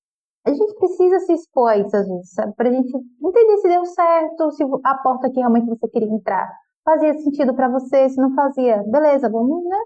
a 0.47 0.51
gente 0.51 0.75
precisa 0.79 1.21
se 1.21 1.33
expor 1.35 1.71
a 1.71 1.77
isso 1.77 1.97
às 1.97 2.07
vezes, 2.07 2.33
sabe? 2.33 2.55
Pra 2.55 2.71
gente 2.71 2.97
entender 2.97 3.57
se 3.59 3.69
deu 3.69 3.85
certo, 3.85 4.51
se 4.53 4.65
a 4.85 4.95
porta 4.99 5.31
que 5.31 5.41
realmente 5.41 5.69
você 5.69 5.89
queria 5.89 6.09
entrar 6.09 6.49
fazia 6.85 7.13
sentido 7.19 7.55
para 7.55 7.69
você, 7.69 8.09
se 8.09 8.17
não 8.17 8.35
fazia, 8.35 8.83
beleza, 8.87 9.29
vamos, 9.29 9.63
né? 9.69 9.77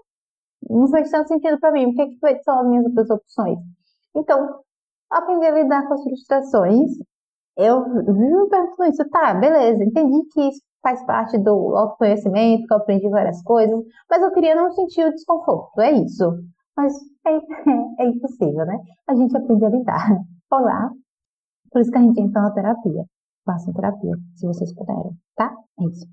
Não 0.69 0.87
fez 0.87 1.11
tanto 1.11 1.27
sentido 1.27 1.59
para 1.59 1.73
mim, 1.73 1.87
o 1.87 1.93
que, 1.93 2.01
é 2.01 2.33
que 2.35 2.43
são 2.43 2.59
as 2.59 2.67
minhas 2.67 2.85
outras 2.85 3.09
opções? 3.09 3.59
Então, 4.15 4.61
aprender 5.09 5.47
a 5.47 5.51
lidar 5.51 5.85
com 5.87 5.95
as 5.95 6.03
frustrações 6.03 6.91
eu 7.57 7.83
vivo 7.83 8.49
perguntando 8.49 8.89
isso, 8.89 9.09
tá, 9.09 9.33
beleza, 9.33 9.83
entendi 9.83 10.27
que 10.31 10.41
isso 10.49 10.61
faz 10.81 11.03
parte 11.05 11.37
do 11.37 11.75
autoconhecimento, 11.75 12.67
que 12.67 12.73
eu 12.73 12.77
aprendi 12.77 13.09
várias 13.09 13.41
coisas, 13.43 13.79
mas 14.09 14.21
eu 14.21 14.31
queria 14.31 14.55
não 14.55 14.71
sentir 14.71 15.05
o 15.05 15.11
desconforto, 15.11 15.79
é 15.79 15.91
isso. 15.93 16.25
Mas 16.75 16.93
é, 17.25 17.37
é 18.03 18.07
impossível, 18.07 18.65
né? 18.65 18.77
A 19.07 19.15
gente 19.15 19.35
aprende 19.37 19.65
a 19.65 19.69
lidar. 19.69 20.07
Olá, 20.51 20.91
por 21.71 21.81
isso 21.81 21.91
que 21.91 21.97
a 21.97 22.01
gente 22.01 22.19
entra 22.19 22.41
na 22.41 22.51
terapia. 22.51 23.05
Façam 23.45 23.73
terapia, 23.73 24.15
se 24.35 24.45
vocês 24.45 24.73
puderem, 24.73 25.11
tá? 25.35 25.53
É 25.79 25.85
isso. 25.85 26.05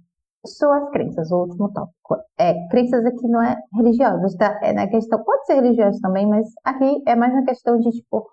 Suas 0.46 0.88
crenças, 0.90 1.30
o 1.30 1.42
último 1.42 1.72
tópico. 1.72 2.16
É, 2.38 2.66
crenças 2.68 3.04
aqui 3.04 3.28
não 3.28 3.42
é 3.42 3.56
religiosas, 3.74 4.34
tá? 4.36 4.58
É 4.62 4.72
na 4.72 4.88
questão, 4.88 5.22
pode 5.22 5.46
ser 5.46 5.54
religiosa 5.54 5.98
também, 6.00 6.26
mas 6.26 6.46
aqui 6.64 7.02
é 7.06 7.14
mais 7.14 7.32
na 7.34 7.44
questão 7.44 7.78
de, 7.78 7.90
tipo, 7.90 8.26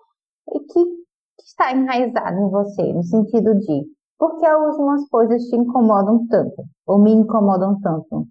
que 0.72 1.07
que 1.38 1.44
está 1.44 1.72
enraizado 1.72 2.36
em 2.36 2.50
você, 2.50 2.92
no 2.92 3.02
sentido 3.02 3.54
de 3.54 3.86
por 4.18 4.36
que 4.38 4.46
algumas 4.46 5.08
coisas 5.08 5.44
te 5.44 5.56
incomodam 5.56 6.26
tanto, 6.26 6.64
ou 6.86 6.98
me 6.98 7.12
incomodam 7.12 7.80
tanto? 7.80 8.26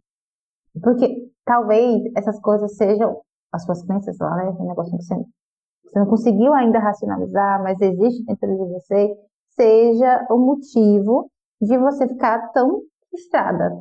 Porque 0.84 1.32
talvez 1.46 2.04
essas 2.16 2.40
coisas 2.42 2.76
sejam 2.76 3.22
as 3.54 3.64
suas 3.64 3.84
crenças 3.84 4.18
lá, 4.20 4.36
né? 4.36 4.50
Um 4.60 4.68
negócio 4.68 4.98
que 4.98 5.04
você, 5.04 5.16
você 5.16 6.00
não 6.00 6.08
conseguiu 6.08 6.54
ainda 6.54 6.80
racionalizar, 6.80 7.64
mas 7.64 7.80
existe 7.80 8.26
dentro 8.26 8.50
de 8.50 8.74
você, 8.74 9.16
seja 9.56 10.28
o 10.30 10.38
motivo 10.38 11.32
de 11.62 11.78
você 11.78 12.08
ficar 12.08 12.52
tão 12.52 12.82
frustrada. 13.10 13.72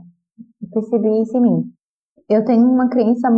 Percebi 0.73 1.23
isso 1.23 1.37
em 1.37 1.41
mim. 1.41 1.73
Eu 2.29 2.45
tenho 2.45 2.71
uma 2.71 2.89
crença 2.89 3.29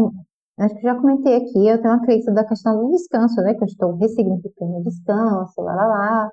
Acho 0.58 0.74
que 0.74 0.82
já 0.82 0.94
comentei 0.96 1.36
aqui, 1.36 1.68
eu 1.68 1.80
tenho 1.80 1.94
uma 1.94 2.02
crença 2.04 2.32
da 2.32 2.44
questão 2.44 2.76
do 2.80 2.90
descanso, 2.90 3.40
né? 3.42 3.54
Que 3.54 3.62
eu 3.62 3.66
estou 3.66 3.94
ressignificando 3.96 4.78
o 4.78 4.82
descanso, 4.82 5.60
lá, 5.60 5.74
lá, 5.74 5.86
lá. 5.86 6.32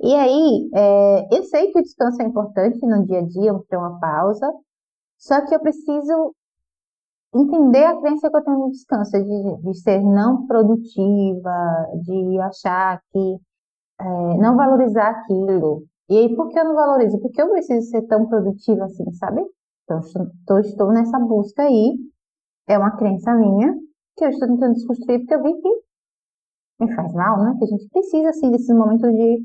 E 0.00 0.14
aí, 0.14 0.70
é, 0.74 1.36
eu 1.36 1.42
sei 1.44 1.72
que 1.72 1.78
o 1.80 1.82
descanso 1.82 2.22
é 2.22 2.24
importante 2.26 2.78
no 2.86 3.04
dia 3.04 3.18
a 3.18 3.22
dia, 3.22 3.52
ter 3.68 3.76
uma 3.76 3.98
pausa, 3.98 4.52
só 5.18 5.44
que 5.44 5.54
eu 5.54 5.60
preciso 5.60 6.34
entender 7.34 7.84
a 7.84 8.00
crença 8.00 8.30
que 8.30 8.36
eu 8.36 8.44
tenho 8.44 8.58
no 8.58 8.70
descanso, 8.70 9.10
de, 9.12 9.62
de 9.62 9.74
ser 9.80 10.00
não 10.02 10.46
produtiva, 10.46 11.88
de 12.04 12.38
achar 12.40 13.00
que 13.12 13.36
é, 14.00 14.36
não 14.38 14.56
valorizar 14.56 15.10
aquilo. 15.10 15.84
E 16.08 16.18
aí, 16.18 16.36
por 16.36 16.48
que 16.48 16.58
eu 16.58 16.64
não 16.64 16.74
valorizo? 16.74 17.18
Porque 17.20 17.42
eu 17.42 17.50
preciso 17.50 17.88
ser 17.90 18.02
tão 18.02 18.26
produtiva 18.28 18.84
assim, 18.84 19.10
sabe? 19.14 19.44
Então, 19.84 20.00
estou, 20.00 20.60
estou 20.60 20.92
nessa 20.92 21.18
busca 21.18 21.62
aí 21.64 21.96
é 22.68 22.78
uma 22.78 22.96
crença 22.96 23.34
minha 23.34 23.74
que 24.16 24.24
eu 24.24 24.30
estou 24.30 24.48
tentando 24.48 24.74
desconstruir 24.74 25.20
porque 25.20 25.34
eu 25.34 25.42
vi 25.42 25.60
que 25.60 25.84
me 26.80 26.94
faz 26.94 27.12
mal, 27.12 27.42
né? 27.42 27.54
Que 27.58 27.64
a 27.64 27.68
gente 27.68 27.88
precisa, 27.88 28.30
assim, 28.30 28.50
desses 28.50 28.74
momentos 28.76 29.10
de 29.12 29.44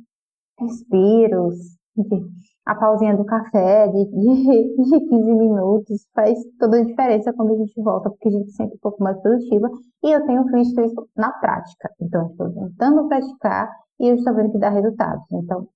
respiros, 0.60 1.56
de 1.96 2.30
a 2.70 2.76
pausinha 2.76 3.18
do 3.18 3.26
café 3.26 3.88
de, 3.88 4.06
de, 4.06 4.84
de 4.84 5.00
15 5.08 5.34
minutos 5.34 6.08
faz 6.14 6.38
toda 6.60 6.78
a 6.78 6.84
diferença 6.84 7.34
quando 7.34 7.54
a 7.54 7.58
gente 7.58 7.82
volta, 7.82 8.12
porque 8.12 8.28
a 8.28 8.32
gente 8.32 8.52
se 8.52 8.58
sente 8.58 8.76
um 8.76 8.80
pouco 8.80 9.04
mais 9.04 9.20
produtiva. 9.22 9.68
E 10.04 10.12
eu 10.12 10.24
tenho 10.26 10.46
visto 10.46 10.80
isso 10.82 11.10
na 11.18 11.32
prática. 11.32 11.90
Então, 12.00 12.30
estou 12.30 12.54
tentando 12.54 13.08
praticar 13.08 13.72
e 14.00 14.10
eu 14.10 14.16
estou 14.16 14.36
vendo 14.36 14.52
que 14.52 14.60
dá 14.60 14.70
resultados. 14.70 15.26
Então, 15.32 15.68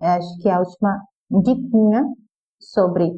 acho 0.00 0.38
que 0.38 0.48
a 0.48 0.60
última 0.60 1.02
diquinha 1.42 2.04
sobre 2.60 3.10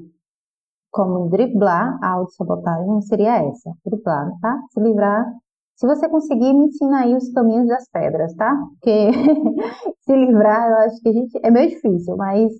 como 0.93 1.31
driblar 1.31 1.99
a 2.03 2.11
autossabotagem 2.11 3.01
seria 3.01 3.43
essa, 3.49 3.73
driblar, 3.85 4.31
tá? 4.41 4.63
Se 4.71 4.81
livrar. 4.81 5.27
Se 5.75 5.87
você 5.87 6.09
conseguir, 6.09 6.53
me 6.53 6.67
ensina 6.67 7.01
aí 7.01 7.17
os 7.17 7.33
caminhos 7.33 7.67
das 7.67 7.89
pedras, 7.89 8.35
tá? 8.35 8.55
Porque 8.75 9.11
se 10.05 10.15
livrar, 10.15 10.71
eu 10.71 10.77
acho 10.81 11.01
que 11.01 11.09
a 11.09 11.13
gente 11.13 11.41
é 11.43 11.51
meio 11.51 11.71
difícil, 11.71 12.15
mas 12.17 12.53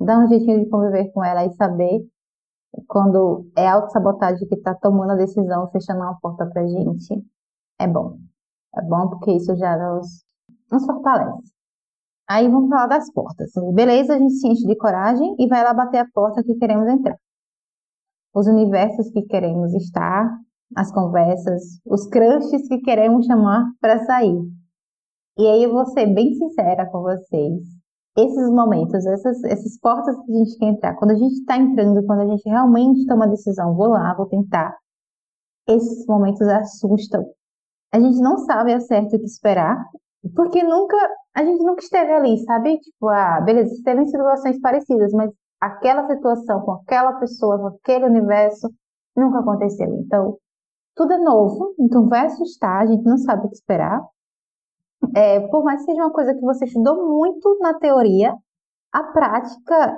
dá 0.00 0.18
um 0.18 0.28
jeitinho 0.28 0.64
de 0.64 0.70
conviver 0.70 1.12
com 1.12 1.22
ela 1.22 1.44
e 1.44 1.52
saber 1.52 2.00
quando 2.86 3.46
é 3.54 3.68
autossabotagem 3.68 4.48
que 4.48 4.54
está 4.54 4.74
tomando 4.74 5.12
a 5.12 5.16
decisão, 5.16 5.70
fechando 5.70 6.00
uma 6.00 6.18
porta 6.20 6.46
pra 6.46 6.66
gente, 6.66 7.22
é 7.78 7.86
bom. 7.86 8.16
É 8.76 8.82
bom 8.82 9.10
porque 9.10 9.32
isso 9.32 9.54
já 9.56 9.76
nos, 9.76 10.24
nos 10.72 10.86
fortalece. 10.86 11.52
Aí 12.28 12.48
vamos 12.48 12.70
falar 12.70 12.86
das 12.86 13.12
portas. 13.12 13.52
Beleza, 13.74 14.14
a 14.14 14.18
gente 14.18 14.34
se 14.34 14.48
enche 14.48 14.66
de 14.66 14.76
coragem 14.76 15.36
e 15.38 15.46
vai 15.46 15.62
lá 15.62 15.74
bater 15.74 15.98
a 15.98 16.08
porta 16.12 16.42
que 16.42 16.54
queremos 16.54 16.88
entrar 16.88 17.18
os 18.38 18.46
universos 18.46 19.10
que 19.10 19.22
queremos 19.22 19.74
estar, 19.74 20.30
as 20.76 20.92
conversas, 20.92 21.80
os 21.84 22.06
crushes 22.06 22.68
que 22.68 22.78
queremos 22.78 23.26
chamar 23.26 23.64
para 23.80 24.04
sair. 24.04 24.40
E 25.36 25.46
aí 25.46 25.64
eu 25.64 25.72
vou 25.72 25.84
ser 25.86 26.06
bem 26.06 26.32
sincera 26.34 26.86
com 26.86 27.02
vocês. 27.02 27.62
Esses 28.16 28.50
momentos, 28.50 29.04
essas, 29.06 29.42
essas 29.44 29.78
portas 29.80 30.16
que 30.16 30.32
a 30.32 30.36
gente 30.36 30.58
quer 30.58 30.66
entrar, 30.66 30.94
quando 30.96 31.12
a 31.12 31.16
gente 31.16 31.34
está 31.34 31.56
entrando, 31.56 32.04
quando 32.06 32.20
a 32.20 32.26
gente 32.26 32.48
realmente 32.48 33.06
toma 33.06 33.24
a 33.24 33.28
decisão, 33.28 33.74
vou 33.74 33.88
lá, 33.88 34.14
vou 34.14 34.26
tentar, 34.26 34.76
esses 35.68 36.06
momentos 36.06 36.42
assustam. 36.42 37.24
A 37.92 37.98
gente 37.98 38.20
não 38.20 38.38
sabe 38.38 38.72
ao 38.72 38.80
certo 38.80 39.16
o 39.16 39.18
que 39.18 39.26
esperar, 39.26 39.76
porque 40.34 40.62
nunca, 40.62 40.96
a 41.34 41.44
gente 41.44 41.62
nunca 41.62 41.82
esteve 41.82 42.12
ali, 42.12 42.38
sabe? 42.44 42.78
Tipo, 42.78 43.08
ah, 43.08 43.40
beleza, 43.40 43.72
esteve 43.72 44.02
em 44.02 44.06
situações 44.06 44.60
parecidas, 44.60 45.12
mas 45.12 45.30
aquela 45.60 46.06
situação 46.06 46.60
com 46.62 46.72
aquela 46.72 47.14
pessoa, 47.14 47.58
com 47.58 47.66
aquele 47.68 48.06
universo, 48.06 48.68
nunca 49.16 49.40
aconteceu. 49.40 49.86
Então, 50.00 50.38
tudo 50.94 51.12
é 51.12 51.18
novo, 51.18 51.74
então 51.78 52.08
vai 52.08 52.26
assustar, 52.26 52.82
a 52.82 52.86
gente 52.86 53.04
não 53.04 53.18
sabe 53.18 53.46
o 53.46 53.48
que 53.48 53.54
esperar. 53.54 54.02
É, 55.14 55.40
por 55.48 55.64
mais 55.64 55.80
que 55.80 55.86
seja 55.86 56.02
uma 56.02 56.12
coisa 56.12 56.34
que 56.34 56.40
você 56.40 56.64
estudou 56.64 57.06
muito 57.08 57.58
na 57.60 57.74
teoria, 57.74 58.34
a 58.92 59.02
prática 59.04 59.96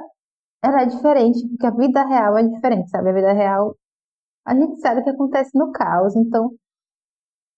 ela 0.63 0.83
é 0.83 0.87
diferente, 0.87 1.49
porque 1.49 1.67
a 1.67 1.71
vida 1.71 2.05
real 2.05 2.37
é 2.37 2.43
diferente, 2.43 2.91
sabe? 2.91 3.11
A 3.11 3.13
vida 3.15 3.33
real, 3.33 3.75
a 4.45 4.55
gente 4.55 4.81
sabe 4.81 5.01
o 5.01 5.05
que 5.05 5.11
acontece 5.11 5.57
no 5.59 5.73
caos, 5.73 6.15
então 6.17 6.51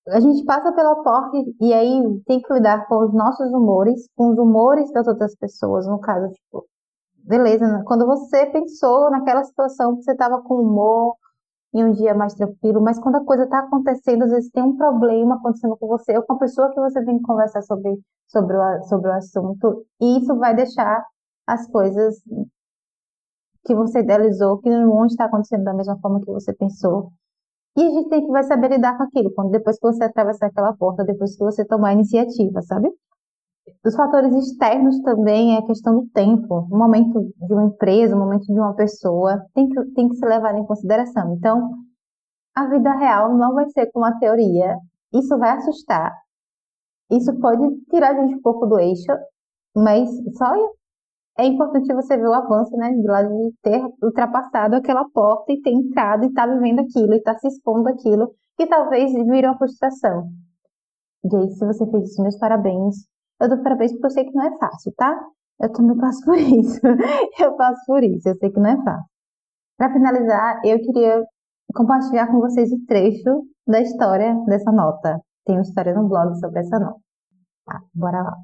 a 0.08 0.20
gente 0.20 0.44
passa 0.44 0.72
pela 0.72 1.02
porta 1.02 1.36
e 1.60 1.72
aí 1.72 2.02
tem 2.26 2.40
que 2.40 2.52
lidar 2.52 2.86
com 2.86 3.04
os 3.04 3.14
nossos 3.14 3.52
humores, 3.52 4.08
com 4.16 4.30
os 4.30 4.38
humores 4.38 4.90
das 4.92 5.06
outras 5.06 5.34
pessoas, 5.36 5.86
no 5.86 6.00
caso, 6.00 6.32
tipo, 6.32 6.66
beleza, 7.22 7.66
né? 7.66 7.82
quando 7.86 8.06
você 8.06 8.46
pensou 8.46 9.10
naquela 9.10 9.44
situação 9.44 9.96
que 9.96 10.02
você 10.02 10.12
estava 10.12 10.42
com 10.42 10.54
humor 10.56 11.16
em 11.74 11.84
um 11.84 11.92
dia 11.92 12.14
mais 12.14 12.34
tranquilo, 12.34 12.80
mas 12.82 12.98
quando 12.98 13.16
a 13.16 13.24
coisa 13.24 13.44
está 13.44 13.60
acontecendo, 13.60 14.24
às 14.24 14.30
vezes 14.30 14.50
tem 14.50 14.62
um 14.62 14.76
problema 14.76 15.36
acontecendo 15.36 15.76
com 15.76 15.86
você 15.86 16.16
ou 16.16 16.22
com 16.22 16.34
a 16.34 16.38
pessoa 16.38 16.70
que 16.70 16.80
você 16.80 17.02
tem 17.04 17.18
que 17.18 17.24
conversar 17.24 17.62
sobre, 17.62 17.98
sobre, 18.28 18.56
o, 18.56 18.82
sobre 18.84 19.08
o 19.08 19.12
assunto, 19.12 19.86
e 20.00 20.18
isso 20.18 20.36
vai 20.36 20.54
deixar 20.54 21.04
as 21.46 21.66
coisas 21.68 22.22
que 23.64 23.74
você 23.74 24.00
idealizou, 24.00 24.58
que 24.58 24.68
não 24.68 24.90
vão 24.90 25.06
estar 25.06 25.26
acontecendo 25.26 25.64
da 25.64 25.74
mesma 25.74 25.98
forma 25.98 26.20
que 26.20 26.26
você 26.26 26.52
pensou. 26.52 27.12
E 27.76 27.82
a 27.82 27.90
gente 27.90 28.08
tem 28.10 28.26
que 28.26 28.30
vai 28.30 28.42
saber 28.42 28.68
lidar 28.68 28.96
com 28.96 29.04
aquilo, 29.04 29.32
quando 29.32 29.50
depois 29.50 29.78
que 29.78 29.86
você 29.86 30.04
atravessar 30.04 30.46
aquela 30.46 30.74
porta, 30.74 31.04
depois 31.04 31.36
que 31.36 31.44
você 31.44 31.64
tomar 31.64 31.88
a 31.88 31.92
iniciativa, 31.94 32.60
sabe? 32.62 32.90
Os 33.84 33.94
fatores 33.94 34.34
externos 34.34 35.00
também 35.02 35.54
é 35.54 35.58
a 35.58 35.66
questão 35.66 36.00
do 36.00 36.08
tempo, 36.08 36.66
o 36.70 36.76
momento 36.76 37.32
de 37.36 37.52
uma 37.52 37.64
empresa, 37.64 38.16
o 38.16 38.18
momento 38.18 38.46
de 38.46 38.58
uma 38.58 38.74
pessoa, 38.74 39.44
tem 39.54 39.68
que, 39.68 39.84
tem 39.92 40.08
que 40.08 40.16
ser 40.16 40.26
levado 40.26 40.58
em 40.58 40.66
consideração. 40.66 41.34
Então, 41.34 41.70
a 42.54 42.66
vida 42.66 42.92
real 42.92 43.36
não 43.36 43.54
vai 43.54 43.68
ser 43.70 43.90
como 43.92 44.04
a 44.04 44.18
teoria. 44.18 44.76
Isso 45.12 45.38
vai 45.38 45.50
assustar. 45.50 46.12
Isso 47.10 47.32
pode 47.40 47.62
tirar 47.90 48.12
a 48.12 48.20
gente 48.20 48.36
um 48.36 48.42
pouco 48.42 48.66
do 48.66 48.78
eixo, 48.78 49.12
mas 49.76 50.10
só 50.36 50.54
é 51.38 51.46
importante 51.46 51.92
você 51.94 52.16
ver 52.16 52.26
o 52.26 52.34
avanço, 52.34 52.76
né, 52.76 52.92
de 52.92 53.06
lá 53.06 53.22
de 53.22 53.52
ter 53.62 53.82
ultrapassado 54.02 54.76
aquela 54.76 55.08
porta 55.10 55.52
e 55.52 55.60
ter 55.60 55.70
entrado 55.70 56.24
e 56.24 56.28
estar 56.28 56.46
tá 56.46 56.54
vivendo 56.54 56.80
aquilo 56.80 57.14
e 57.14 57.18
estar 57.18 57.34
tá 57.34 57.38
se 57.38 57.48
expondo 57.48 57.88
aquilo, 57.88 58.34
que 58.56 58.66
talvez 58.66 59.12
vire 59.12 59.46
uma 59.46 59.56
frustração. 59.56 60.28
Jay, 61.30 61.48
se 61.50 61.64
você 61.64 61.86
fez 61.90 62.10
isso, 62.10 62.22
meus 62.22 62.36
parabéns. 62.38 63.11
Eu 63.42 63.48
dou 63.48 63.58
parabéns 63.58 63.90
porque 63.90 64.06
eu 64.06 64.10
sei 64.10 64.24
que 64.24 64.34
não 64.34 64.44
é 64.44 64.56
fácil, 64.56 64.92
tá? 64.96 65.20
Eu 65.60 65.72
também 65.72 65.98
passo 65.98 66.22
por 66.24 66.38
isso. 66.38 66.80
eu 67.40 67.56
passo 67.56 67.82
por 67.86 68.04
isso, 68.04 68.28
eu 68.28 68.36
sei 68.36 68.50
que 68.50 68.60
não 68.60 68.70
é 68.70 68.76
fácil. 68.84 69.10
Para 69.76 69.92
finalizar, 69.92 70.60
eu 70.64 70.78
queria 70.78 71.24
compartilhar 71.74 72.28
com 72.28 72.38
vocês 72.38 72.70
o 72.70 72.86
trecho 72.86 73.44
da 73.66 73.80
história 73.80 74.32
dessa 74.46 74.70
nota. 74.70 75.20
Tem 75.44 75.56
uma 75.56 75.62
história 75.62 75.92
no 75.92 76.08
blog 76.08 76.38
sobre 76.38 76.60
essa 76.60 76.78
nota. 76.78 77.00
Tá, 77.66 77.80
bora 77.92 78.22
lá. 78.22 78.36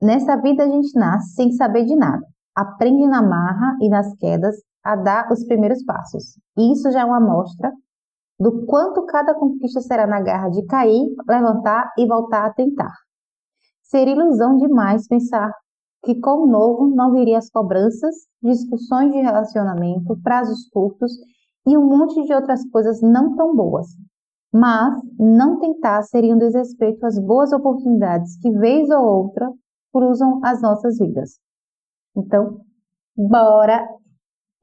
Nessa 0.00 0.36
vida 0.36 0.64
a 0.64 0.68
gente 0.68 0.98
nasce 0.98 1.34
sem 1.34 1.52
saber 1.52 1.84
de 1.84 1.94
nada. 1.94 2.26
Aprende 2.54 3.06
na 3.06 3.20
marra 3.20 3.76
e 3.82 3.88
nas 3.90 4.14
quedas 4.16 4.56
a 4.82 4.96
dar 4.96 5.30
os 5.30 5.44
primeiros 5.44 5.84
passos. 5.84 6.38
E 6.56 6.72
isso 6.72 6.90
já 6.90 7.02
é 7.02 7.04
uma 7.04 7.18
amostra 7.18 7.70
do 8.40 8.64
quanto 8.64 9.04
cada 9.04 9.34
conquista 9.34 9.80
será 9.82 10.06
na 10.06 10.20
garra 10.20 10.48
de 10.48 10.64
cair, 10.66 11.14
levantar 11.28 11.92
e 11.98 12.06
voltar 12.06 12.46
a 12.46 12.52
tentar. 12.52 12.92
Seria 13.92 14.14
ilusão 14.14 14.56
demais 14.56 15.06
pensar 15.06 15.52
que 16.02 16.18
com 16.18 16.44
o 16.44 16.46
novo 16.46 16.86
não 16.86 17.12
viria 17.12 17.36
as 17.36 17.50
cobranças, 17.50 18.14
discussões 18.42 19.12
de 19.12 19.18
relacionamento, 19.18 20.18
prazos 20.22 20.66
curtos 20.70 21.12
e 21.66 21.76
um 21.76 21.86
monte 21.86 22.24
de 22.24 22.32
outras 22.32 22.66
coisas 22.70 23.02
não 23.02 23.36
tão 23.36 23.54
boas. 23.54 23.88
Mas 24.50 24.98
não 25.18 25.58
tentar 25.58 26.02
seria 26.04 26.34
um 26.34 26.38
desrespeito 26.38 27.04
às 27.04 27.18
boas 27.18 27.52
oportunidades 27.52 28.38
que, 28.40 28.50
vez 28.52 28.88
ou 28.88 29.04
outra, 29.04 29.52
cruzam 29.92 30.40
as 30.42 30.62
nossas 30.62 30.96
vidas. 30.96 31.38
Então, 32.16 32.62
bora 33.14 33.86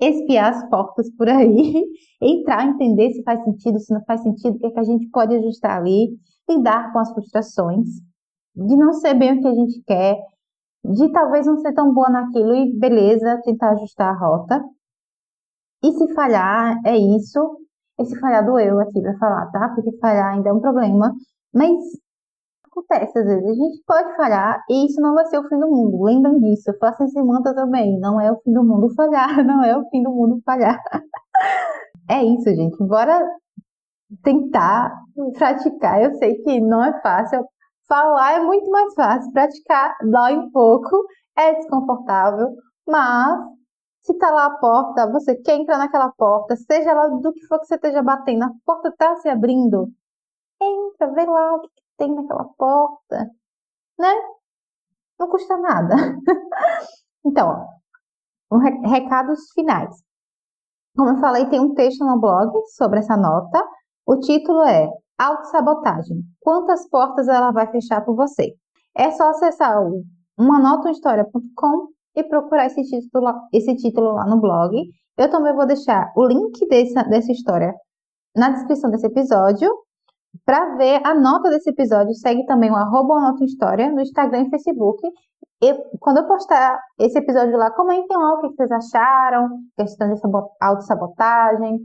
espiar 0.02 0.56
as 0.56 0.68
portas 0.72 1.08
por 1.16 1.30
aí, 1.30 1.86
entrar, 2.20 2.66
entender 2.66 3.12
se 3.12 3.22
faz 3.22 3.44
sentido, 3.44 3.80
se 3.80 3.94
não 3.94 4.04
faz 4.06 4.24
sentido, 4.24 4.56
o 4.56 4.60
que, 4.60 4.66
é 4.66 4.72
que 4.72 4.80
a 4.80 4.84
gente 4.84 5.08
pode 5.10 5.36
ajustar 5.36 5.78
ali, 5.78 6.18
lidar 6.50 6.92
com 6.92 6.98
as 6.98 7.14
frustrações, 7.14 8.09
de 8.56 8.76
não 8.76 8.94
ser 8.94 9.14
bem 9.14 9.38
o 9.38 9.42
que 9.42 9.48
a 9.48 9.54
gente 9.54 9.82
quer, 9.86 10.18
de 10.84 11.12
talvez 11.12 11.46
não 11.46 11.58
ser 11.58 11.74
tão 11.74 11.94
boa 11.94 12.10
naquilo 12.10 12.56
e 12.56 12.78
beleza, 12.78 13.42
tentar 13.44 13.72
ajustar 13.72 14.14
a 14.14 14.18
rota. 14.18 14.64
E 15.84 15.92
se 15.92 16.14
falhar, 16.14 16.78
é 16.86 16.98
isso. 16.98 17.40
Esse 18.00 18.18
falhar 18.20 18.46
do 18.46 18.58
eu 18.60 18.80
aqui 18.80 19.02
para 19.02 19.18
falar, 19.18 19.52
tá? 19.52 19.70
Porque 19.76 19.98
falhar 20.00 20.34
ainda 20.34 20.50
é 20.50 20.54
um 20.54 20.62
problema. 20.62 21.14
Mas 21.54 21.74
acontece 22.66 23.20
às 23.20 23.26
vezes. 23.26 23.46
A 23.46 23.54
gente 23.54 23.84
pode 23.86 24.16
falhar 24.16 24.64
e 24.70 24.86
isso 24.86 25.02
não 25.02 25.14
vai 25.14 25.26
ser 25.28 25.40
o 25.40 25.48
fim 25.48 25.60
do 25.60 25.68
mundo. 25.70 26.04
Lembrem 26.04 26.40
disso. 26.40 26.72
Faça 26.80 27.04
esse 27.04 27.22
mantra 27.22 27.54
também. 27.54 28.00
Não 28.00 28.20
é 28.20 28.32
o 28.32 28.40
fim 28.42 28.54
do 28.54 28.64
mundo 28.64 28.94
falhar. 28.96 29.30
Não 29.46 29.64
é 29.64 29.78
o 29.78 29.88
fim 29.90 30.04
do 30.04 30.12
mundo 30.12 30.42
falhar. 30.46 30.82
é 32.10 32.24
isso, 32.24 32.50
gente. 32.56 32.78
Bora 32.84 33.22
tentar 34.24 34.94
praticar. 35.38 36.02
Eu 36.02 36.14
sei 36.16 36.36
que 36.44 36.60
não 36.62 36.84
é 36.84 37.00
fácil. 37.02 37.46
Falar 37.90 38.34
é 38.34 38.40
muito 38.40 38.70
mais 38.70 38.94
fácil. 38.94 39.34
Praticar 39.34 39.98
dói 40.04 40.38
um 40.38 40.52
pouco. 40.52 41.06
É 41.36 41.56
desconfortável. 41.56 42.56
Mas 42.88 43.40
se 44.02 44.18
tá 44.18 44.32
lá 44.32 44.46
a 44.46 44.58
porta, 44.58 45.12
você 45.12 45.36
quer 45.36 45.56
entrar 45.56 45.78
naquela 45.78 46.12
porta, 46.12 46.56
seja 46.56 46.94
lá 46.94 47.08
do 47.08 47.34
que 47.34 47.46
for 47.48 47.60
que 47.60 47.68
você 47.68 47.76
esteja 47.76 48.02
batendo, 48.02 48.44
a 48.44 48.52
porta 48.66 48.92
tá 48.98 49.16
se 49.18 49.30
abrindo, 49.30 49.92
entra, 50.62 51.12
vê 51.14 51.26
lá 51.26 51.56
o 51.56 51.62
que, 51.62 51.68
que 51.68 51.82
tem 51.98 52.14
naquela 52.16 52.46
porta, 52.58 53.30
né? 54.00 54.14
Não 55.20 55.30
custa 55.30 55.58
nada. 55.58 55.96
então, 57.26 57.50
ó, 58.52 58.56
um 58.56 58.60
re 58.60 58.72
recados 58.88 59.52
finais. 59.54 59.96
Como 60.96 61.10
eu 61.10 61.18
falei, 61.18 61.46
tem 61.48 61.60
um 61.60 61.74
texto 61.76 62.04
no 62.06 62.20
blog 62.20 62.52
sobre 62.76 63.00
essa 63.00 63.16
nota. 63.16 63.64
O 64.06 64.18
título 64.20 64.64
é 64.64 64.90
Autossabotagem. 65.20 66.24
Quantas 66.40 66.88
portas 66.90 67.28
ela 67.28 67.52
vai 67.52 67.70
fechar 67.70 68.06
por 68.06 68.16
você? 68.16 68.54
É 68.96 69.12
só 69.12 69.30
acessar 69.30 69.82
o 69.82 70.04
umanotahistoria.com 70.40 71.90
e 72.16 72.24
procurar 72.24 72.68
esse 72.68 72.82
título, 72.84 73.34
esse 73.54 73.76
título 73.76 74.14
lá 74.14 74.26
no 74.26 74.40
blog. 74.40 74.76
Eu 75.18 75.30
também 75.30 75.54
vou 75.54 75.66
deixar 75.68 76.12
o 76.16 76.26
link 76.26 76.66
dessa, 76.68 77.04
dessa 77.04 77.32
história 77.32 77.74
na 78.36 78.50
descrição 78.50 78.90
desse 78.90 79.08
episódio. 79.08 79.70
Para 80.46 80.76
ver 80.78 81.02
a 81.06 81.14
nota 81.14 81.50
desse 81.50 81.70
episódio, 81.70 82.14
segue 82.14 82.46
também 82.46 82.72
o 82.72 82.76
arroba 82.76 83.36
história 83.44 83.92
no 83.92 84.00
Instagram 84.00 84.44
e 84.44 84.50
Facebook. 84.50 85.06
E 85.62 85.74
quando 86.00 86.20
eu 86.20 86.28
postar 86.28 86.80
esse 86.98 87.18
episódio 87.20 87.58
lá, 87.58 87.70
comentem 87.72 88.16
lá 88.16 88.36
o 88.36 88.42
que 88.42 88.56
vocês 88.56 88.72
acharam, 88.72 89.50
questão 89.76 90.14
de 90.14 90.22
autossabotagem. 90.62 91.80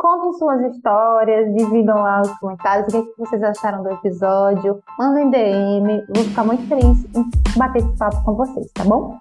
Contem 0.00 0.32
suas 0.32 0.62
histórias, 0.62 1.54
dividam 1.54 1.94
lá 1.98 2.22
os 2.22 2.38
comentários, 2.38 2.88
o 2.88 2.90
que, 2.90 2.96
é 2.96 3.02
que 3.02 3.18
vocês 3.18 3.42
acharam 3.42 3.82
do 3.82 3.90
episódio. 3.90 4.82
Mandem 4.98 5.28
DM, 5.28 6.06
vou 6.06 6.24
ficar 6.24 6.42
muito 6.42 6.66
feliz 6.68 7.04
em 7.14 7.58
bater 7.58 7.82
esse 7.82 7.98
papo 7.98 8.24
com 8.24 8.34
vocês, 8.34 8.72
tá 8.72 8.82
bom? 8.84 9.18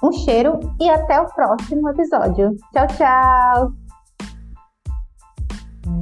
Um 0.00 0.12
cheiro 0.12 0.60
e 0.80 0.88
até 0.88 1.20
o 1.20 1.26
próximo 1.26 1.88
episódio. 1.88 2.56
Tchau, 2.72 2.86
tchau! 2.86 3.72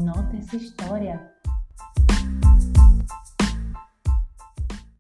Nota 0.05 0.37
essa 0.37 0.57
história. 0.57 1.30